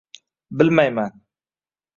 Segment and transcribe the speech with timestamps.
[0.57, 1.13] -Bilmayman.